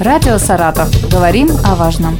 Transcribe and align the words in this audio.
Радио 0.00 0.38
«Саратов». 0.38 0.88
Говорим 1.10 1.48
о 1.64 1.74
важном. 1.74 2.16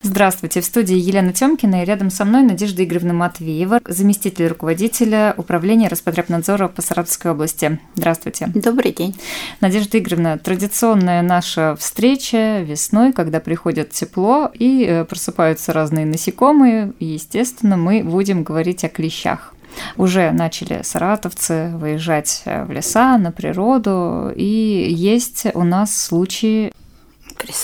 Здравствуйте, 0.00 0.60
в 0.60 0.64
студии 0.64 0.96
Елена 0.96 1.32
Тёмкина 1.32 1.82
и 1.82 1.84
рядом 1.84 2.10
со 2.10 2.24
мной 2.24 2.44
Надежда 2.44 2.84
Игоревна 2.84 3.12
Матвеева, 3.12 3.80
заместитель 3.86 4.46
руководителя 4.46 5.34
управления 5.36 5.88
Роспотребнадзора 5.88 6.68
по 6.68 6.80
Саратовской 6.80 7.32
области. 7.32 7.80
Здравствуйте. 7.96 8.46
Добрый 8.54 8.92
день. 8.92 9.16
Надежда 9.60 9.98
Игоревна, 9.98 10.38
традиционная 10.38 11.22
наша 11.22 11.74
встреча 11.74 12.60
весной, 12.60 13.12
когда 13.12 13.40
приходит 13.40 13.90
тепло 13.90 14.48
и 14.54 14.86
э, 14.88 15.04
просыпаются 15.04 15.72
разные 15.72 16.06
насекомые, 16.06 16.92
и, 17.00 17.04
естественно, 17.04 17.76
мы 17.76 18.04
будем 18.04 18.44
говорить 18.44 18.84
о 18.84 18.88
клещах 18.88 19.55
уже 19.96 20.30
начали 20.32 20.80
саратовцы 20.82 21.72
выезжать 21.74 22.42
э, 22.44 22.64
в 22.64 22.70
леса, 22.70 23.18
на 23.18 23.32
природу, 23.32 24.32
и 24.34 24.86
есть 24.90 25.46
у 25.54 25.64
нас 25.64 25.96
случаи 25.96 26.72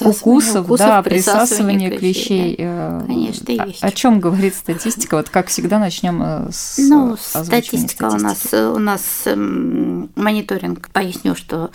укусов, 0.00 0.66
укусов, 0.66 0.78
да, 0.78 1.02
присасывания 1.02 1.90
клещей. 1.90 2.54
клещей. 2.54 2.66
Да. 2.66 3.04
Конечно, 3.06 3.52
есть. 3.52 3.82
О, 3.82 3.86
о 3.86 3.90
чем 3.90 4.20
говорит 4.20 4.54
статистика? 4.54 5.16
Вот 5.16 5.28
как 5.28 5.48
всегда 5.48 5.78
начнем 5.78 6.22
э, 6.22 6.48
с 6.52 6.78
Ну, 6.78 7.16
статистика 7.16 8.04
у 8.04 8.18
нас 8.18 8.52
у 8.52 8.78
нас 8.78 9.02
эм, 9.26 10.10
мониторинг. 10.14 10.90
Поясню, 10.92 11.34
что 11.34 11.70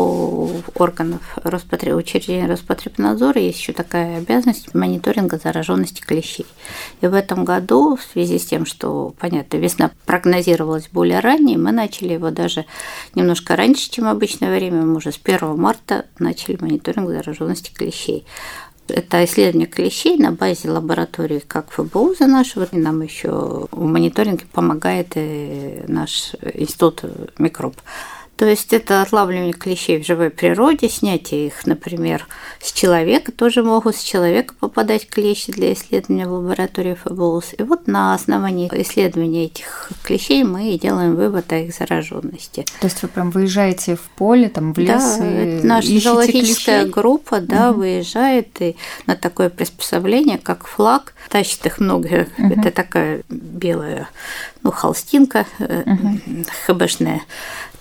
у 0.00 0.62
органов 0.74 1.20
Роспотреб... 1.42 1.96
учреждения 1.96 2.46
Роспотребнадзора 2.46 3.40
есть 3.40 3.58
еще 3.58 3.72
такая 3.72 4.18
обязанность 4.18 4.74
мониторинга 4.74 5.38
зараженности 5.38 6.00
клещей. 6.00 6.46
И 7.00 7.06
в 7.06 7.14
этом 7.14 7.44
году, 7.44 7.96
в 7.96 8.02
связи 8.02 8.38
с 8.38 8.46
тем, 8.46 8.66
что, 8.66 9.14
понятно, 9.18 9.56
весна 9.58 9.90
прогнозировалась 10.06 10.88
более 10.90 11.20
ранее, 11.20 11.58
мы 11.58 11.72
начали 11.72 12.14
его 12.14 12.30
даже 12.30 12.66
немножко 13.14 13.56
раньше, 13.56 13.90
чем 13.90 14.08
обычное 14.08 14.54
время. 14.56 14.82
Мы 14.82 14.96
уже 14.96 15.12
с 15.12 15.20
1 15.22 15.58
марта 15.58 16.06
начали 16.18 16.56
мониторинг 16.60 17.08
зараженности 17.10 17.72
клещей. 17.72 18.24
Это 18.88 19.24
исследование 19.24 19.68
клещей 19.68 20.16
на 20.16 20.32
базе 20.32 20.68
лаборатории 20.68 21.42
как 21.46 21.70
ФБУ 21.70 22.14
за 22.18 22.26
нашего. 22.26 22.66
И 22.72 22.76
нам 22.76 23.02
еще 23.02 23.68
в 23.70 23.84
мониторинге 23.84 24.46
помогает 24.52 25.12
и 25.14 25.82
наш 25.86 26.32
институт 26.54 27.04
микроб. 27.38 27.76
То 28.40 28.46
есть 28.46 28.72
это 28.72 29.02
отлавливание 29.02 29.52
клещей 29.52 30.02
в 30.02 30.06
живой 30.06 30.30
природе, 30.30 30.88
снятие 30.88 31.48
их, 31.48 31.66
например, 31.66 32.26
с 32.58 32.72
человека. 32.72 33.32
Тоже 33.32 33.62
могут 33.62 33.96
с 33.96 34.02
человека 34.02 34.54
попадать 34.58 35.06
клещи 35.10 35.52
для 35.52 35.74
исследования 35.74 36.26
в 36.26 36.32
лаборатории 36.32 36.96
ФБУС. 37.04 37.56
И 37.58 37.62
вот 37.64 37.86
на 37.86 38.14
основании 38.14 38.70
исследования 38.72 39.44
этих 39.44 39.90
клещей 40.02 40.42
мы 40.44 40.78
делаем 40.78 41.16
вывод 41.16 41.52
о 41.52 41.58
их 41.58 41.74
зараженности. 41.74 42.64
То 42.80 42.86
есть 42.86 43.02
вы 43.02 43.08
прям 43.08 43.30
выезжаете 43.30 43.96
в 43.96 44.08
поле, 44.16 44.48
там 44.48 44.72
в 44.72 44.78
лес 44.78 45.18
да, 45.18 45.26
и 45.26 45.58
это 45.58 45.66
наша 45.66 46.00
зоологическая 46.00 46.84
клещей? 46.84 46.92
группа, 46.94 47.40
да, 47.40 47.72
угу. 47.72 47.80
выезжает 47.80 48.48
и 48.62 48.74
на 49.04 49.16
такое 49.16 49.50
приспособление, 49.50 50.38
как 50.38 50.66
флаг, 50.66 51.12
тащит 51.28 51.66
их 51.66 51.78
много. 51.78 52.26
Угу. 52.38 52.54
Это 52.58 52.70
такая 52.70 53.22
белая, 53.28 54.08
ну, 54.62 54.70
холстинка 54.70 55.44
угу. 55.58 56.20
хбшная 56.66 57.20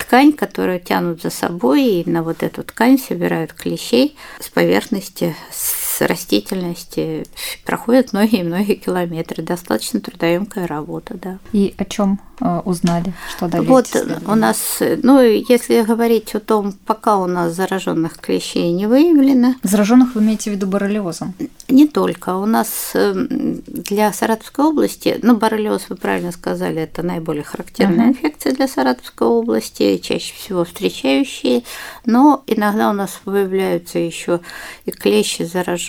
ткань, 0.09 0.33
которую 0.33 0.79
тянут 0.79 1.21
за 1.21 1.29
собой, 1.29 1.83
и 1.83 2.09
на 2.09 2.23
вот 2.23 2.41
эту 2.41 2.63
ткань 2.63 2.97
собирают 2.97 3.53
клещей 3.53 4.17
с 4.39 4.49
поверхности, 4.49 5.35
с 5.51 5.78
растительности. 6.07 7.25
Проходят 7.65 8.13
многие-многие 8.13 8.75
километры. 8.75 9.43
Достаточно 9.43 9.99
трудоемкая 9.99 10.67
работа, 10.67 11.15
да. 11.15 11.39
И 11.51 11.73
о 11.77 11.85
чем 11.85 12.19
Э, 12.41 12.61
узнали, 12.63 13.13
что 13.29 13.47
дали 13.49 13.65
Вот 13.65 13.87
у 14.25 14.35
нас, 14.35 14.81
ну, 15.03 15.21
если 15.21 15.81
говорить 15.81 16.33
о 16.35 16.39
том, 16.39 16.73
пока 16.85 17.17
у 17.17 17.27
нас 17.27 17.53
зараженных 17.53 18.17
клещей 18.17 18.71
не 18.71 18.87
выявлено. 18.87 19.55
Зараженных 19.63 20.15
вы 20.15 20.21
имеете 20.21 20.49
в 20.49 20.53
виду 20.53 20.65
боррелиозом? 20.65 21.33
Не 21.67 21.85
только. 21.85 22.35
У 22.37 22.45
нас 22.45 22.91
эм, 22.93 23.61
для 23.67 24.13
Саратовской 24.13 24.65
области, 24.65 25.19
ну, 25.21 25.35
боррелиоз, 25.35 25.87
вы 25.89 25.97
правильно 25.97 26.31
сказали, 26.31 26.81
это 26.81 27.03
наиболее 27.03 27.43
характерная 27.43 28.07
uh-huh. 28.07 28.09
инфекция 28.09 28.53
для 28.53 28.69
Саратовской 28.69 29.27
области, 29.27 29.97
чаще 29.97 30.33
всего 30.33 30.63
встречающие, 30.63 31.63
но 32.05 32.43
иногда 32.47 32.89
у 32.89 32.93
нас 32.93 33.19
выявляются 33.25 33.99
еще 33.99 34.39
и 34.85 34.91
клещи, 34.91 35.43
зараженные 35.43 35.88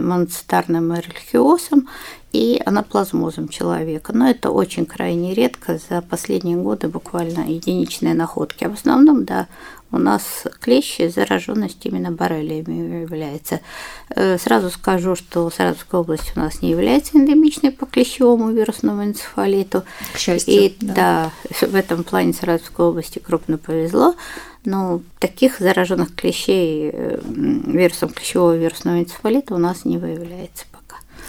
моноцитарным 0.00 0.92
эрлихиозом, 0.92 1.88
и 2.32 2.60
анаплазмозом 2.64 3.48
человека. 3.48 4.12
Но 4.12 4.28
это 4.28 4.50
очень 4.50 4.86
крайне 4.86 5.34
редко, 5.34 5.78
за 5.88 6.00
последние 6.02 6.56
годы 6.56 6.88
буквально 6.88 7.40
единичные 7.50 8.14
находки. 8.14 8.64
А 8.64 8.70
в 8.70 8.74
основном, 8.74 9.24
да, 9.24 9.48
у 9.92 9.98
нас 9.98 10.44
клещи, 10.60 11.08
зараженность 11.08 11.84
именно 11.84 12.12
боррелиями 12.12 13.02
является. 13.02 13.60
Э, 14.10 14.38
сразу 14.38 14.70
скажу, 14.70 15.16
что 15.16 15.50
Саратовская 15.50 16.00
область 16.00 16.32
у 16.36 16.40
нас 16.40 16.62
не 16.62 16.70
является 16.70 17.18
эндемичной 17.18 17.72
по 17.72 17.86
клещевому 17.86 18.52
вирусному 18.52 19.04
энцефалиту. 19.04 19.82
К 20.14 20.18
счастью, 20.18 20.54
И 20.54 20.76
да. 20.80 21.32
да, 21.50 21.66
в 21.66 21.74
этом 21.74 22.04
плане 22.04 22.32
Саратовской 22.32 22.86
области 22.86 23.18
крупно 23.18 23.58
повезло. 23.58 24.14
Но 24.64 25.00
таких 25.18 25.58
зараженных 25.58 26.14
клещей 26.14 26.90
э, 26.92 27.18
вирусом 27.24 28.10
клещевого 28.10 28.56
вирусного 28.56 29.00
энцефалита 29.00 29.54
у 29.54 29.58
нас 29.58 29.84
не 29.84 29.98
выявляется. 29.98 30.66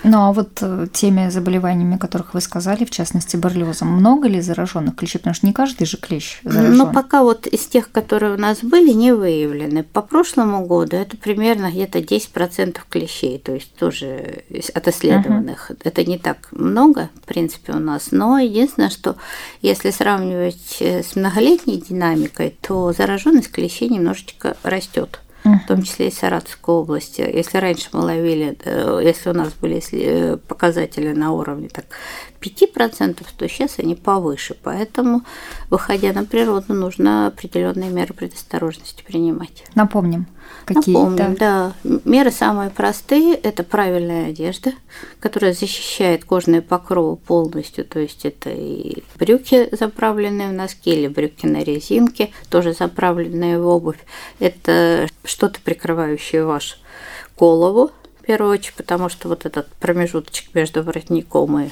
Ну 0.03 0.17
а 0.19 0.34
вот 0.34 0.59
э, 0.62 0.88
теми 0.91 1.29
заболеваниями, 1.29 1.97
которых 1.97 2.34
вы 2.34 2.41
сказали, 2.41 2.85
в 2.85 2.91
частности 2.91 3.35
боррелиозом, 3.35 3.89
много 3.89 4.28
ли 4.28 4.41
зараженных 4.41 4.95
клещей? 4.95 5.19
Потому 5.19 5.35
что 5.35 5.45
не 5.45 5.53
каждый 5.53 5.85
же 5.85 5.97
клещ 5.97 6.39
заражен. 6.44 6.78
Ну 6.78 6.91
пока 6.91 7.23
вот 7.23 7.45
из 7.47 7.66
тех, 7.67 7.91
которые 7.91 8.34
у 8.34 8.38
нас 8.38 8.59
были, 8.63 8.91
не 8.91 9.13
выявлены. 9.13 9.84
По 9.84 10.01
прошлому 10.01 10.66
году 10.66 10.97
это 10.97 11.17
примерно 11.17 11.72
где-то 11.72 12.00
10% 12.00 12.78
клещей, 12.89 13.38
то 13.38 13.53
есть 13.53 13.75
тоже 13.75 14.44
от 14.73 14.88
исследованных. 14.88 15.72
Uh-huh. 15.72 15.81
Это 15.84 16.03
не 16.03 16.18
так 16.18 16.47
много, 16.51 17.09
в 17.23 17.28
принципе, 17.28 17.73
у 17.73 17.79
нас. 17.79 18.07
Но 18.12 18.39
единственное, 18.39 18.89
что 18.89 19.16
если 19.62 19.91
сравнивать 19.91 20.78
э, 20.79 21.03
с 21.03 21.16
многолетней 21.16 21.81
динамикой, 21.81 22.56
то 22.62 22.91
зараженность 22.91 23.51
клещей 23.51 23.89
немножечко 23.89 24.57
растет 24.63 25.19
в 25.44 25.68
том 25.68 25.81
числе 25.84 26.07
и 26.07 26.12
Саратовской 26.12 26.75
области. 26.75 27.22
Если 27.22 27.57
раньше 27.57 27.90
мы 27.94 28.02
ловили, 28.02 28.57
э, 28.63 29.02
если 29.03 29.29
у 29.29 29.34
нас 29.34 29.53
были 29.53 29.81
э, 29.91 30.38
показатели 30.38 31.12
на 31.13 31.31
уровне 31.31 31.69
так 31.69 31.85
5%, 32.40 33.25
то 33.38 33.50
сейчас 33.50 33.80
они 33.80 33.96
повыше. 33.96 34.56
Поэтому, 34.62 35.24
выходя 35.69 36.13
на 36.13 36.25
природу, 36.25 36.74
нужно 36.74 37.28
определенные 37.28 37.90
меры 37.90 38.13
предосторожности 38.13 39.03
принимать. 39.03 39.63
Напомним. 39.75 40.28
Какие? 40.66 40.96
Напомним, 40.96 41.35
да. 41.35 41.74
Меры 41.84 42.31
самые 42.31 42.69
простые– 42.69 43.34
это 43.44 43.63
правильная 43.63 44.29
одежда, 44.29 44.74
которая 45.19 45.53
защищает 45.53 46.24
кожные 46.25 46.62
покровы 46.62 47.18
полностью, 47.18 47.84
то 47.84 48.00
есть 48.00 48.25
это 48.25 48.50
и 48.51 49.03
брюки, 49.18 49.69
заправленные 49.75 50.50
в 50.50 50.53
носки, 50.53 50.91
или 50.91 51.07
брюки 51.07 51.46
на 51.46 51.63
резинке, 51.63 52.31
тоже 52.50 52.74
заправленные 52.74 53.59
в 53.59 53.68
обувь. 53.68 54.00
Это 54.40 55.07
что-то 55.24 55.59
прикрывающее 55.62 56.46
вашу 56.46 56.78
голову, 57.38 57.91
в 58.22 58.25
первую 58.25 58.53
очередь, 58.53 58.75
потому 58.75 59.09
что 59.09 59.28
вот 59.30 59.46
этот 59.46 59.68
промежуточек 59.80 60.53
между 60.53 60.84
воротником 60.84 61.59
и 61.59 61.69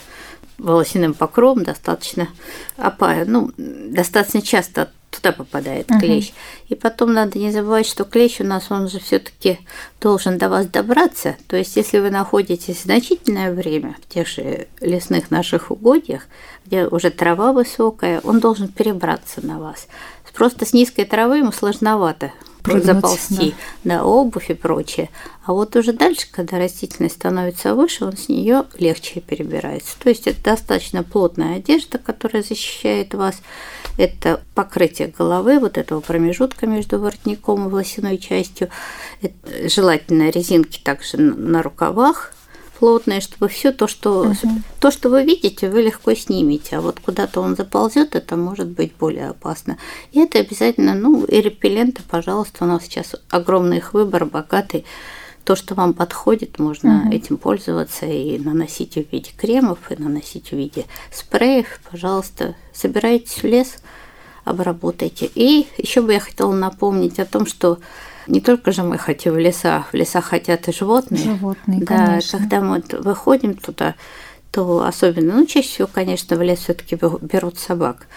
волосяным 0.57 1.13
покровом 1.13 1.63
достаточно 1.63 2.27
опаен. 2.75 3.31
Ну, 3.31 3.51
достаточно 3.55 4.41
часто 4.41 4.91
туда 5.09 5.31
попадает 5.31 5.89
uh-huh. 5.89 5.99
клещ. 5.99 6.33
И 6.67 6.75
потом 6.75 7.13
надо 7.13 7.39
не 7.39 7.51
забывать, 7.51 7.87
что 7.87 8.03
клещ 8.03 8.41
у 8.41 8.43
нас, 8.43 8.67
он 8.69 8.89
же 8.89 8.99
все-таки 8.99 9.59
должен 9.99 10.37
до 10.37 10.49
вас 10.49 10.67
добраться. 10.67 11.35
То 11.47 11.57
есть, 11.57 11.75
если 11.75 11.99
вы 11.99 12.09
находитесь 12.09 12.83
значительное 12.83 13.51
время 13.53 13.95
в 14.01 14.13
тех 14.13 14.27
же 14.27 14.67
лесных 14.81 15.31
наших 15.31 15.71
угодьях, 15.71 16.23
где 16.65 16.85
уже 16.85 17.09
трава 17.09 17.53
высокая, 17.53 18.21
он 18.23 18.39
должен 18.39 18.67
перебраться 18.67 19.45
на 19.45 19.59
вас. 19.59 19.87
Просто 20.33 20.65
с 20.65 20.71
низкой 20.71 21.03
травы 21.03 21.39
ему 21.39 21.51
сложновато 21.51 22.31
Заползти, 22.77 23.55
да. 23.83 23.97
да, 23.97 24.03
обувь 24.03 24.49
и 24.49 24.53
прочее. 24.53 25.09
А 25.45 25.53
вот 25.53 25.75
уже 25.75 25.93
дальше, 25.93 26.27
когда 26.29 26.57
растительность 26.57 27.15
становится 27.15 27.73
выше, 27.73 28.05
он 28.05 28.15
с 28.15 28.29
нее 28.29 28.65
легче 28.77 29.19
перебирается. 29.19 29.95
То 29.99 30.09
есть 30.09 30.27
это 30.27 30.43
достаточно 30.43 31.03
плотная 31.03 31.57
одежда, 31.57 31.97
которая 31.97 32.43
защищает 32.43 33.13
вас. 33.13 33.41
Это 33.97 34.41
покрытие 34.55 35.07
головы, 35.07 35.59
вот 35.59 35.77
этого 35.77 35.99
промежутка 36.01 36.67
между 36.67 36.99
воротником 36.99 37.65
и 37.67 37.69
волосяной 37.69 38.17
частью. 38.17 38.69
Это, 39.21 39.69
желательно 39.69 40.29
резинки 40.29 40.79
также 40.83 41.17
на 41.17 41.63
рукавах, 41.63 42.33
плотное, 42.79 43.19
чтобы 43.19 43.49
все 43.49 43.71
то, 43.71 43.87
что 43.87 44.21
угу. 44.21 44.35
то, 44.79 44.89
что 44.89 45.09
вы 45.09 45.23
видите, 45.23 45.69
вы 45.69 45.81
легко 45.81 46.13
снимете, 46.15 46.77
а 46.77 46.81
вот 46.81 46.99
куда-то 46.99 47.41
он 47.41 47.55
заползет, 47.55 48.15
это 48.15 48.37
может 48.37 48.67
быть 48.67 48.93
более 48.97 49.29
опасно. 49.29 49.77
И 50.13 50.19
это 50.19 50.39
обязательно, 50.39 50.95
ну, 50.95 51.25
и 51.25 51.41
репелленты, 51.41 52.01
пожалуйста, 52.09 52.63
у 52.63 52.67
нас 52.67 52.83
сейчас 52.83 53.15
огромный 53.29 53.77
их 53.77 53.93
выбор, 53.93 54.25
богатый. 54.25 54.85
То, 55.43 55.55
что 55.55 55.73
вам 55.75 55.93
подходит, 55.93 56.59
можно 56.59 57.03
угу. 57.03 57.11
этим 57.11 57.37
пользоваться 57.37 58.05
и 58.05 58.39
наносить 58.39 58.93
в 58.93 59.11
виде 59.11 59.31
кремов, 59.35 59.79
и 59.89 60.01
наносить 60.01 60.49
в 60.49 60.53
виде 60.53 60.85
спреев. 61.11 61.81
Пожалуйста, 61.91 62.55
собирайтесь 62.73 63.43
в 63.43 63.43
лес, 63.43 63.77
обработайте. 64.45 65.29
И 65.35 65.67
еще 65.77 66.01
бы 66.01 66.13
я 66.13 66.19
хотела 66.19 66.53
напомнить 66.53 67.19
о 67.19 67.25
том, 67.25 67.45
что 67.45 67.79
не 68.29 68.41
только 68.41 68.71
же 68.71 68.83
мы 68.83 68.97
хотим 68.97 69.33
в 69.33 69.37
леса, 69.37 69.85
в 69.91 69.95
лесах 69.95 70.25
хотят 70.25 70.67
и 70.67 70.71
животные. 70.71 71.23
Животные, 71.23 71.81
да, 71.81 72.07
конечно. 72.07 72.39
когда 72.39 72.61
мы 72.61 72.83
выходим 73.01 73.55
туда, 73.55 73.95
то 74.51 74.83
особенно, 74.83 75.35
ну, 75.35 75.45
чаще 75.45 75.67
всего, 75.67 75.89
конечно, 75.91 76.35
в 76.35 76.41
лес 76.41 76.59
все-таки 76.59 76.95
берут 76.95 77.59
собак. 77.59 78.07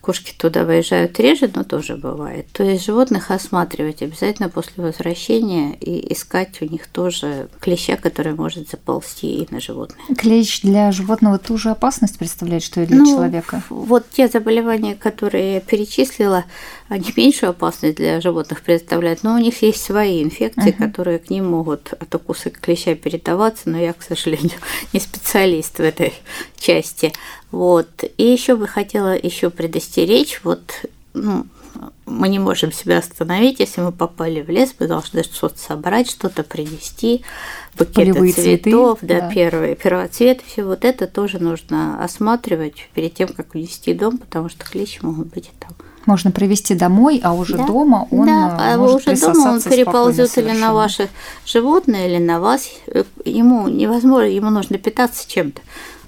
Кошки 0.00 0.34
туда 0.36 0.64
выезжают 0.64 1.18
реже, 1.18 1.50
но 1.54 1.64
тоже 1.64 1.96
бывает. 1.96 2.46
То 2.52 2.62
есть 2.62 2.84
животных 2.84 3.30
осматривать 3.30 4.02
обязательно 4.02 4.50
после 4.50 4.84
возвращения 4.84 5.74
и 5.80 6.12
искать 6.12 6.60
у 6.60 6.66
них 6.66 6.88
тоже 6.88 7.48
клеща, 7.58 7.96
который 7.96 8.34
может 8.34 8.68
заползти 8.68 9.42
и 9.42 9.48
на 9.50 9.60
животное. 9.60 10.14
Клещ 10.14 10.60
для 10.60 10.92
животного 10.92 11.38
тоже 11.38 11.70
опасность 11.70 12.18
представляет, 12.18 12.62
что 12.62 12.82
и 12.82 12.86
для 12.86 12.98
ну, 12.98 13.06
человека? 13.06 13.62
Вот 13.70 14.04
те 14.10 14.28
заболевания, 14.28 14.94
которые 14.94 15.54
я 15.54 15.60
перечислила, 15.60 16.44
они 16.88 17.12
меньшую 17.16 17.50
опасность 17.50 17.96
для 17.96 18.20
животных 18.20 18.62
представляют, 18.62 19.22
но 19.22 19.34
у 19.34 19.38
них 19.38 19.62
есть 19.62 19.82
свои 19.82 20.22
инфекции, 20.22 20.74
uh-huh. 20.74 20.86
которые 20.86 21.18
к 21.18 21.30
ним 21.30 21.46
могут 21.46 21.92
от 21.94 22.14
укуса 22.14 22.50
клеща 22.50 22.94
передаваться, 22.94 23.70
но 23.70 23.78
я, 23.78 23.94
к 23.94 24.02
сожалению, 24.02 24.58
не 24.92 25.00
специалист 25.00 25.76
в 25.76 25.80
этой 25.80 26.12
части. 26.56 27.12
Вот. 27.50 28.04
И 28.18 28.24
еще 28.24 28.56
бы 28.56 28.66
хотела 28.66 29.16
еще 29.16 29.48
предостеречь, 29.48 30.40
вот, 30.44 30.84
ну, 31.14 31.46
мы 32.06 32.28
не 32.28 32.38
можем 32.38 32.70
себя 32.70 32.98
остановить, 32.98 33.60
если 33.60 33.80
мы 33.80 33.90
попали 33.90 34.42
в 34.42 34.50
лес, 34.50 34.74
мы 34.78 34.86
должны 34.86 35.22
что-то 35.24 35.58
собрать, 35.58 36.10
что-то 36.10 36.42
принести, 36.42 37.22
букеты 37.78 38.12
Полевые 38.12 38.32
цветов, 38.32 39.00
цветы, 39.00 39.14
да, 39.14 39.20
да. 39.20 39.30
Первые, 39.32 39.74
первоцветы, 39.74 40.42
все 40.46 40.64
вот 40.64 40.84
это 40.84 41.06
тоже 41.06 41.38
нужно 41.38 42.02
осматривать 42.04 42.88
перед 42.94 43.14
тем, 43.14 43.28
как 43.28 43.54
унести 43.54 43.94
дом, 43.94 44.18
потому 44.18 44.48
что 44.48 44.64
клещи 44.64 44.98
могут 45.02 45.28
быть 45.28 45.46
и 45.46 45.52
там. 45.58 45.74
Можно 46.06 46.30
привезти 46.30 46.74
домой, 46.74 47.20
а 47.24 47.32
уже 47.32 47.56
да. 47.56 47.66
дома 47.66 48.06
он 48.10 48.26
да, 48.26 48.56
а 48.58 48.76
может 48.76 49.08
уже 49.08 49.20
дома 49.20 49.52
он 49.52 49.62
переползет 49.62 50.36
или 50.38 50.50
на 50.50 50.72
ваше 50.72 51.08
животное, 51.46 52.06
или 52.08 52.18
на 52.18 52.40
вас. 52.40 52.68
Ему 53.24 53.68
невозможно, 53.68 54.26
ему 54.26 54.50
нужно 54.50 54.78
питаться 54.78 55.28
чем-то. 55.28 55.60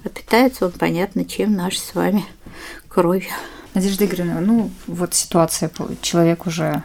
А 0.03 0.09
питается 0.09 0.65
он, 0.65 0.71
понятно, 0.71 1.25
чем 1.25 1.53
наш 1.53 1.77
с 1.77 1.95
вами 1.95 2.25
кровью. 2.87 3.31
Надежда 3.73 4.05
Игоревна, 4.05 4.39
ну 4.39 4.69
вот 4.87 5.13
ситуация, 5.13 5.69
человек 6.01 6.47
уже 6.47 6.83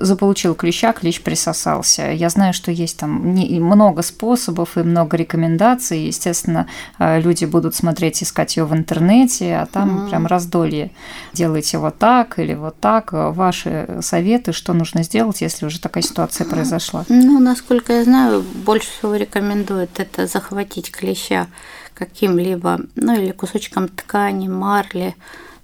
заполучил 0.00 0.54
клеща, 0.54 0.92
клещ 0.92 1.20
присосался. 1.20 2.10
Я 2.10 2.28
знаю, 2.30 2.52
что 2.54 2.70
есть 2.70 2.98
там 2.98 3.10
много 3.10 4.02
способов 4.02 4.76
и 4.76 4.82
много 4.82 5.16
рекомендаций. 5.16 6.06
Естественно, 6.06 6.66
э, 6.98 7.20
люди 7.20 7.44
будут 7.44 7.74
смотреть, 7.74 8.22
искать 8.22 8.56
ее 8.56 8.64
в 8.64 8.74
интернете, 8.74 9.56
а 9.56 9.66
там 9.66 10.06
mm. 10.06 10.08
прям 10.08 10.26
раздолье. 10.26 10.90
Делайте 11.32 11.78
вот 11.78 11.98
так 11.98 12.38
или 12.38 12.54
вот 12.54 12.78
так. 12.80 13.12
Ваши 13.12 13.98
советы, 14.00 14.52
что 14.52 14.72
нужно 14.72 15.02
сделать, 15.02 15.40
если 15.40 15.66
уже 15.66 15.80
такая 15.80 16.02
ситуация 16.02 16.46
произошла? 16.46 17.04
Ну, 17.08 17.38
насколько 17.40 17.92
я 17.92 18.04
знаю, 18.04 18.42
больше 18.42 18.88
всего 18.90 19.14
рекомендуют 19.16 19.90
это 19.98 20.26
захватить 20.26 20.90
клеща 20.90 21.46
каким-либо, 21.94 22.80
ну 22.96 23.14
или 23.14 23.32
кусочком 23.32 23.88
ткани, 23.88 24.48
марли. 24.48 25.14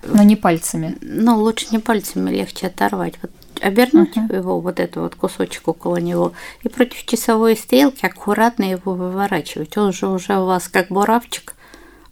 Но 0.03 0.23
не 0.23 0.37
пальцами. 0.37 0.97
Ну, 1.03 1.37
лучше 1.37 1.67
не 1.73 1.79
пальцами, 1.79 2.31
легче 2.31 2.69
оторвать. 2.69 3.15
Вот 3.21 3.31
обернуть 3.61 4.17
uh-huh. 4.17 4.37
его, 4.37 4.61
вот 4.61 4.81
этот 4.81 4.97
вот 4.97 5.15
кусочек 5.15 5.69
около 5.69 5.97
него, 5.97 6.33
и 6.63 6.69
против 6.69 7.05
часовой 7.05 7.57
стрелки 7.57 8.05
аккуратно 8.05 8.65
его 8.65 8.95
выворачивать. 8.95 9.77
Он 9.77 9.93
же 9.93 10.09
уже 10.09 10.39
у 10.39 10.47
вас 10.47 10.69
как 10.69 10.89
буравчик 10.89 11.55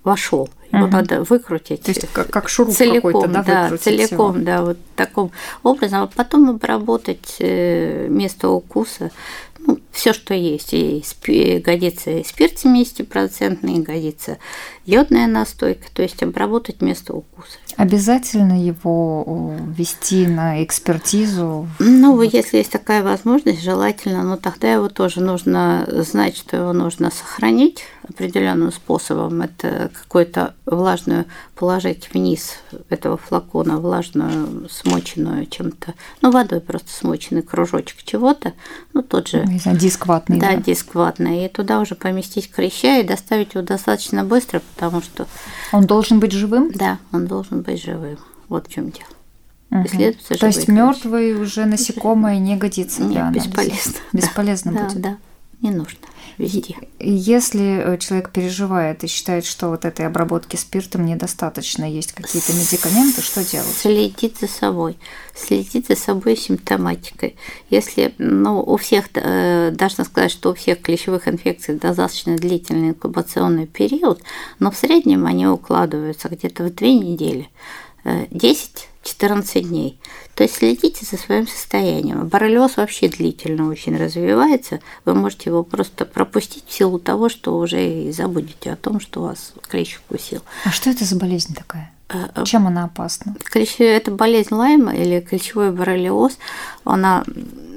вошел. 0.04 0.48
Его 0.70 0.84
угу. 0.84 0.92
надо 0.92 1.22
выкрутить. 1.22 1.82
То 1.82 1.92
есть 1.92 2.06
как, 2.12 2.28
как 2.28 2.48
шуруп 2.50 2.74
целиком, 2.74 3.32
да, 3.32 3.42
да 3.42 3.76
целиком, 3.78 4.34
его. 4.36 4.44
да, 4.44 4.62
вот 4.62 4.76
таком 4.96 5.30
образом. 5.62 6.02
А 6.02 6.06
потом 6.06 6.50
обработать 6.50 7.36
э, 7.38 8.06
место 8.08 8.50
укуса 8.50 9.10
все, 9.92 10.12
что 10.12 10.34
есть. 10.34 10.72
И 10.72 11.02
годится 11.64 12.22
спирт 12.24 12.54
70%, 12.54 13.82
годится 13.82 14.38
йодная 14.84 15.26
настойка, 15.26 15.86
то 15.92 16.02
есть 16.02 16.22
обработать 16.22 16.80
место 16.80 17.14
укуса. 17.14 17.58
Обязательно 17.76 18.60
его 18.64 19.54
ввести 19.76 20.26
на 20.26 20.64
экспертизу? 20.64 21.68
Ну, 21.78 22.16
вот. 22.16 22.32
если 22.32 22.58
есть 22.58 22.72
такая 22.72 23.02
возможность, 23.02 23.62
желательно, 23.62 24.22
но 24.22 24.36
тогда 24.36 24.72
его 24.72 24.88
тоже 24.88 25.20
нужно 25.20 25.86
знать, 25.88 26.36
что 26.36 26.56
его 26.56 26.72
нужно 26.72 27.10
сохранить 27.10 27.84
определенным 28.08 28.72
способом. 28.72 29.42
Это 29.42 29.90
какую-то 29.92 30.54
влажную 30.66 31.26
положить 31.54 32.12
вниз 32.12 32.56
этого 32.88 33.16
флакона, 33.16 33.78
влажную, 33.78 34.68
смоченную 34.70 35.46
чем-то, 35.46 35.94
ну, 36.22 36.30
водой 36.30 36.60
просто 36.60 36.90
смоченный 36.90 37.42
кружочек 37.42 38.02
чего-то, 38.04 38.52
ну, 38.92 39.02
тот 39.02 39.28
же... 39.28 39.44
Не 39.44 39.58
знаю, 39.58 39.78
диск 39.78 40.06
ватный. 40.06 40.38
Да, 40.38 40.52
да, 40.52 40.56
диск 40.56 40.94
ватный. 40.94 41.44
И 41.44 41.48
туда 41.48 41.80
уже 41.80 41.94
поместить 41.94 42.50
клеща 42.50 42.98
и 42.98 43.02
доставить 43.06 43.54
его 43.54 43.64
достаточно 43.64 44.24
быстро, 44.24 44.62
потому 44.74 45.02
что... 45.02 45.26
Он 45.72 45.86
должен 45.86 46.20
быть 46.20 46.32
живым? 46.32 46.70
Да, 46.72 46.98
он 47.12 47.26
должен 47.26 47.62
быть 47.62 47.82
живым. 47.82 48.18
Вот 48.48 48.68
в 48.68 48.72
чем 48.72 48.90
дело. 48.90 49.08
Угу. 49.70 50.38
То 50.38 50.46
есть 50.46 50.66
мертвый 50.68 51.34
уже 51.34 51.66
насекомое 51.66 52.38
не 52.38 52.56
годится 52.56 53.02
Нет, 53.02 53.18
анализа. 53.18 53.48
бесполезно. 53.48 53.92
Бесполезно 54.14 54.72
да, 54.72 54.84
будет. 54.84 55.00
Да, 55.02 55.16
не 55.60 55.70
нужно 55.70 55.98
везде. 56.38 56.76
Если 56.98 57.78
э, 57.78 57.98
человек 57.98 58.30
переживает 58.30 59.04
и 59.04 59.06
считает, 59.08 59.44
что 59.44 59.68
вот 59.68 59.84
этой 59.84 60.06
обработки 60.06 60.56
спиртом 60.56 61.04
недостаточно, 61.04 61.84
есть 61.84 62.12
какие-то 62.12 62.52
медикаменты, 62.52 63.20
что 63.22 63.44
делать? 63.44 63.74
Следить 63.76 64.38
за 64.40 64.46
собой. 64.46 64.96
Следить 65.34 65.88
за 65.88 65.96
собой 65.96 66.36
симптоматикой. 66.36 67.36
Если, 67.70 68.14
ну, 68.18 68.60
у 68.60 68.76
всех, 68.76 69.06
э, 69.14 69.70
должна 69.72 70.04
сказать, 70.04 70.30
что 70.30 70.50
у 70.50 70.54
всех 70.54 70.80
клещевых 70.80 71.28
инфекций 71.28 71.74
достаточно 71.74 72.36
длительный 72.36 72.90
инкубационный 72.90 73.66
период, 73.66 74.20
но 74.58 74.70
в 74.70 74.76
среднем 74.76 75.26
они 75.26 75.46
укладываются 75.46 76.28
где-то 76.28 76.64
в 76.64 76.74
две 76.74 76.94
недели. 76.94 77.48
10 78.30 78.88
14 79.08 79.68
дней. 79.68 79.98
То 80.38 80.44
есть 80.44 80.54
следите 80.54 81.04
за 81.04 81.16
своим 81.16 81.48
состоянием. 81.48 82.28
Боррелиоз 82.28 82.76
вообще 82.76 83.08
длительно 83.08 83.68
очень 83.68 83.96
развивается. 83.96 84.78
Вы 85.04 85.14
можете 85.14 85.50
его 85.50 85.64
просто 85.64 86.04
пропустить 86.04 86.62
в 86.64 86.72
силу 86.72 87.00
того, 87.00 87.28
что 87.28 87.58
уже 87.58 87.84
и 87.84 88.12
забудете 88.12 88.70
о 88.70 88.76
том, 88.76 89.00
что 89.00 89.20
вас 89.22 89.52
клещ 89.68 89.98
укусил. 89.98 90.42
А 90.64 90.70
что 90.70 90.90
это 90.90 91.04
за 91.04 91.16
болезнь 91.16 91.56
такая? 91.56 91.90
А, 92.08 92.30
а 92.36 92.44
Чем 92.44 92.68
она 92.68 92.84
опасна? 92.84 93.34
Клещ, 93.42 93.80
это 93.80 94.12
болезнь 94.12 94.54
Лайма 94.54 94.94
или 94.94 95.18
клещевой 95.18 95.72
боррелиоз. 95.72 96.38
Она 96.84 97.24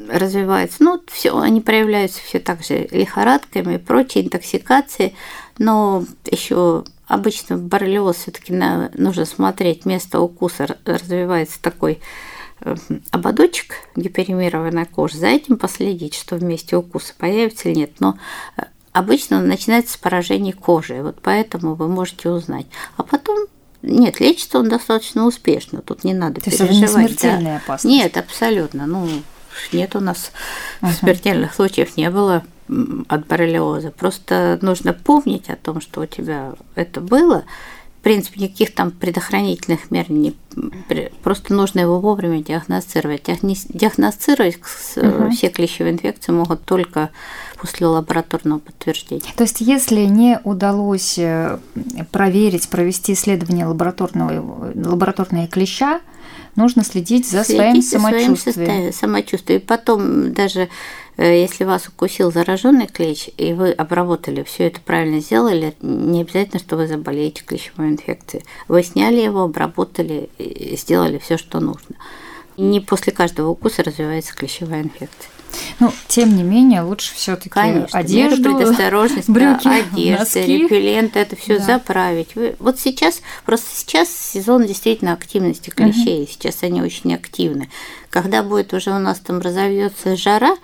развивается, 0.08 0.84
ну, 0.84 1.01
все, 1.12 1.39
они 1.39 1.62
проявляются 1.62 2.22
все 2.22 2.38
так 2.38 2.63
же 2.63 2.88
лихорадками 2.91 3.74
и 3.74 3.80
прочей 3.80 4.22
интоксикацией, 4.22 5.15
но 5.58 6.06
еще 6.30 6.84
Обычно 7.12 7.58
боррелиоз 7.58 8.15
все-таки 8.15 8.53
нужно 8.53 9.25
смотреть, 9.25 9.86
место 9.86 10.22
укуса 10.22 10.77
развивается 10.86 11.62
такой 11.62 12.00
ободочек 13.12 13.75
гиперемированная 13.96 14.86
кожа, 14.86 15.18
за 15.18 15.27
этим 15.27 15.58
последить, 15.58 16.15
что 16.15 16.36
в 16.36 16.44
месте 16.44 16.75
укуса 16.75 17.13
появится 17.18 17.70
или 17.70 17.80
нет. 17.80 17.91
Но 18.00 18.18
э, 18.58 18.63
обычно 18.91 19.41
начинается 19.41 19.94
с 19.94 19.98
поражения 19.98 20.53
кожи, 20.53 21.01
вот 21.01 21.20
поэтому 21.22 21.75
вы 21.75 21.88
можете 21.88 22.30
узнать. 22.30 22.68
А 22.98 23.03
потом 23.03 23.48
нет, 23.82 24.20
лечится 24.20 24.60
он 24.60 24.70
достаточно 24.70 25.25
успешно, 25.25 25.82
тут 25.82 26.03
не 26.03 26.13
надо 26.13 26.39
То 26.39 26.51
переживать. 26.51 26.72
есть 26.72 26.84
это 26.84 27.00
не 27.00 27.08
смертельная 27.08 27.58
да. 27.58 27.63
опасность? 27.63 27.96
Нет, 27.96 28.18
абсолютно. 28.18 28.86
Ну, 28.86 29.10
нет 29.72 29.96
у 29.96 30.00
нас 30.00 30.32
uh-huh. 30.82 30.91
смертельных 30.94 31.53
случаев 31.56 31.98
не 31.98 32.10
было 32.10 32.44
от 33.08 33.27
боррелиоза. 33.27 33.91
Просто 33.91 34.60
нужно 34.62 34.94
помнить 34.94 35.50
о 35.50 35.56
том, 35.56 35.82
что 35.82 36.01
у 36.01 36.06
тебя 36.06 36.53
это 36.75 37.01
было. 37.01 37.44
В 38.01 38.03
принципе, 38.03 38.41
никаких 38.41 38.74
там 38.74 38.89
предохранительных 38.89 39.91
мер 39.91 40.10
не... 40.10 40.34
Просто 41.22 41.53
нужно 41.53 41.81
его 41.81 42.00
вовремя 42.00 42.41
диагностировать. 42.41 43.25
Диагностировать 43.43 44.58
угу. 44.58 45.29
все 45.29 45.50
клещевые 45.50 45.93
инфекции 45.93 46.31
могут 46.31 46.65
только 46.65 47.12
после 47.60 47.86
лабораторного 47.86 48.58
подтверждения. 48.58 49.31
То 49.36 49.43
есть, 49.43 49.62
если 49.62 50.00
не 50.05 50.39
удалось 50.43 51.20
э, 51.20 51.60
проверить, 52.12 52.70
провести 52.70 53.13
исследование 53.13 53.67
лабораторного, 53.67 54.74
лабораторные 54.74 55.48
клеща, 55.48 56.01
нужно 56.55 56.84
следить 56.84 57.29
за 57.29 57.43
Следите 57.43 57.60
своим 57.60 57.81
самочувствием. 57.84 58.67
Своим 58.67 58.93
самочувствием. 58.93 59.62
И 59.62 59.63
потом 59.63 60.34
даже 60.34 60.70
если 61.18 61.65
вас 61.65 61.88
укусил 61.88 62.32
зараженный 62.32 62.88
клещ, 62.88 63.30
и 63.38 63.53
вы 63.53 63.72
обработали, 63.72 64.44
все 64.44 64.68
это 64.68 64.80
правильно 64.82 65.20
сделали, 65.20 65.75
не 65.82 66.22
обязательно, 66.22 66.60
что 66.60 66.77
вы 66.77 66.88
заболеете 66.88 67.44
клещевой 67.44 67.89
инфекцией. 67.89 68.46
Вы 68.68 68.84
сняли 68.84 69.22
его, 69.22 69.41
обработали, 69.41 70.30
сделали 70.39 71.18
все, 71.20 71.38
что 71.38 71.60
нужно. 71.60 71.96
Не 72.58 72.80
после 72.80 73.13
каждого 73.13 73.50
укуса 73.50 73.84
развивается 73.84 74.36
клещевая 74.36 74.84
инфекция. 74.84 75.30
Ну, 75.80 75.91
тем 76.08 76.36
не 76.36 76.44
менее, 76.44 76.82
лучше 76.82 77.13
все-таки 77.13 77.60
одежду, 77.91 78.56
предосторожность, 78.58 79.30
брюки, 79.30 79.63
да, 79.63 79.75
одежда, 79.77 80.20
носки. 80.20 80.58
репеллент, 80.58 81.15
это 81.18 81.36
все 81.36 81.58
да. 81.58 81.65
заправить. 81.65 82.36
Вы, 82.36 82.56
вот 82.60 82.80
сейчас, 82.80 83.22
просто 83.46 83.68
сейчас 83.74 84.10
сезон 84.10 84.65
действительно 84.65 85.13
активности 85.13 85.70
клещей, 85.70 86.24
угу. 86.24 86.32
сейчас 86.32 86.63
они 86.63 86.82
очень 86.82 87.13
активны. 87.13 87.70
Когда 88.10 88.44
будет 88.44 88.74
уже 88.74 88.91
у 88.91 89.00
нас 89.00 89.20
там 89.20 89.39
разовьется 89.39 90.15
жара, 90.15 90.56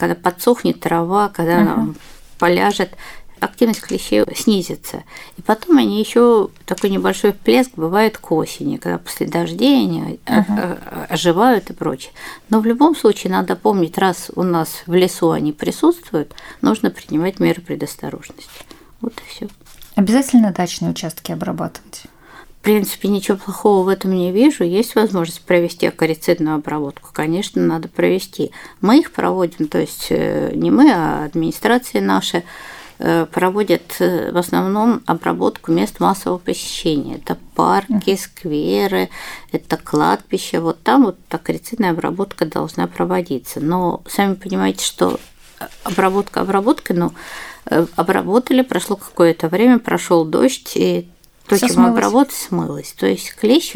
когда 0.00 0.14
подсохнет 0.14 0.80
трава, 0.80 1.28
когда 1.28 1.60
угу. 1.60 1.62
она 1.62 1.94
поляжет, 2.38 2.90
активность 3.38 3.82
клещей 3.82 4.24
снизится. 4.34 5.04
И 5.36 5.42
потом 5.42 5.78
они 5.78 6.00
еще 6.00 6.48
такой 6.66 6.90
небольшой 6.90 7.32
всплеск 7.32 7.72
бывает 7.76 8.18
к 8.18 8.32
осени, 8.32 8.76
когда 8.76 8.98
после 8.98 9.26
дождей 9.26 9.82
они 9.82 10.20
uh-huh. 10.26 11.06
оживают 11.08 11.70
и 11.70 11.72
прочее. 11.72 12.12
Но 12.50 12.60
в 12.60 12.66
любом 12.66 12.94
случае 12.94 13.32
надо 13.32 13.56
помнить, 13.56 13.96
раз 13.98 14.30
у 14.34 14.42
нас 14.42 14.82
в 14.86 14.94
лесу 14.94 15.30
они 15.30 15.52
присутствуют, 15.52 16.34
нужно 16.60 16.90
принимать 16.90 17.40
меры 17.40 17.62
предосторожности. 17.62 18.50
Вот 19.00 19.14
и 19.14 19.28
все. 19.28 19.48
Обязательно 19.94 20.52
дачные 20.52 20.90
участки 20.90 21.32
обрабатывать? 21.32 22.02
В 22.60 22.62
принципе, 22.62 23.08
ничего 23.08 23.38
плохого 23.38 23.84
в 23.84 23.88
этом 23.88 24.12
не 24.12 24.32
вижу. 24.32 24.64
Есть 24.64 24.94
возможность 24.94 25.40
провести 25.42 25.86
акарицидную 25.86 26.56
обработку. 26.56 27.08
Конечно, 27.12 27.62
надо 27.62 27.88
провести. 27.88 28.52
Мы 28.82 29.00
их 29.00 29.12
проводим, 29.12 29.66
то 29.66 29.78
есть 29.78 30.08
э, 30.10 30.52
не 30.54 30.70
мы, 30.70 30.92
а 30.92 31.24
администрация 31.24 32.02
наша 32.02 32.42
Э, 33.02 33.24
проводят 33.24 33.96
э, 34.00 34.30
в 34.30 34.36
основном 34.36 35.00
обработку 35.06 35.72
мест 35.72 36.00
массового 36.00 36.36
посещения. 36.36 37.14
Это 37.16 37.38
парки, 37.54 38.14
скверы, 38.14 39.08
это 39.52 39.78
кладбища. 39.78 40.60
Вот 40.60 40.82
там 40.82 41.06
вот 41.06 41.16
акарицидная 41.30 41.92
обработка 41.92 42.44
должна 42.44 42.86
проводиться. 42.86 43.60
Но 43.60 44.02
сами 44.06 44.34
понимаете, 44.34 44.84
что 44.84 45.18
обработка 45.82 46.42
обработкой, 46.42 46.94
но 46.94 47.14
э, 47.64 47.86
обработали, 47.96 48.60
прошло 48.60 48.96
какое-то 48.96 49.48
время, 49.48 49.78
прошел 49.78 50.26
дождь, 50.26 50.72
и 50.74 51.08
то, 51.50 51.56
Всё 51.56 51.66
чем 51.66 51.74
смылось. 51.74 51.90
обработать, 51.92 52.34
смылось. 52.34 52.92
То 52.96 53.06
есть 53.06 53.34
клещ 53.34 53.74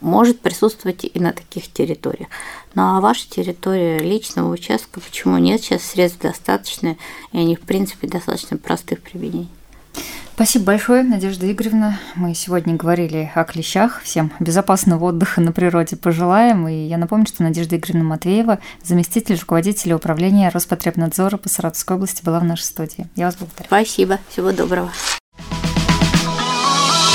может 0.00 0.40
присутствовать 0.40 1.04
и 1.04 1.20
на 1.20 1.32
таких 1.32 1.72
территориях. 1.72 2.28
Ну 2.74 2.82
а 2.82 3.00
ваша 3.00 3.30
территория 3.30 3.98
личного 4.00 4.52
участка, 4.52 4.98
почему 4.98 5.38
нет? 5.38 5.62
Сейчас 5.62 5.82
средств 5.82 6.20
достаточно, 6.20 6.96
и 7.30 7.38
они, 7.38 7.54
в 7.54 7.60
принципе, 7.60 8.08
достаточно 8.08 8.56
простых 8.56 9.02
применений. 9.02 9.48
Спасибо 10.34 10.64
большое, 10.66 11.04
Надежда 11.04 11.50
Игоревна. 11.50 11.98
Мы 12.16 12.34
сегодня 12.34 12.74
говорили 12.74 13.30
о 13.34 13.44
клещах. 13.44 14.02
Всем 14.02 14.32
безопасного 14.40 15.04
отдыха 15.06 15.40
на 15.40 15.52
природе 15.52 15.96
пожелаем. 15.96 16.66
И 16.66 16.74
я 16.88 16.98
напомню, 16.98 17.26
что 17.26 17.44
Надежда 17.44 17.76
Игоревна 17.76 18.04
Матвеева, 18.04 18.58
заместитель 18.82 19.38
руководителя 19.38 19.94
управления 19.94 20.50
Роспотребнадзора 20.50 21.36
по 21.36 21.48
Саратовской 21.48 21.96
области, 21.96 22.24
была 22.24 22.40
в 22.40 22.44
нашей 22.44 22.64
студии. 22.64 23.06
Я 23.14 23.26
вас 23.26 23.36
благодарю. 23.36 23.68
Спасибо. 23.68 24.18
Всего 24.28 24.50
доброго. 24.50 24.90